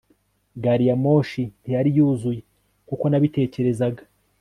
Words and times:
gariyamoshi 0.63 1.41
ntiyari 1.61 1.89
yuzuye 1.97 2.41
nk'uko 2.85 3.05
nabitekerezaga 3.07 4.01